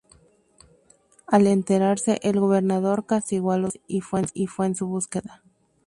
Al 1.27 1.45
enterarse 1.45 2.17
el 2.23 2.39
gobernador, 2.39 3.05
castigó 3.05 3.51
a 3.51 3.59
los 3.59 3.73
guardias 4.09 4.31
y 4.35 4.47
fue 4.47 4.65
en 4.65 4.73
su 4.75 4.87
búsqueda. 4.87 5.43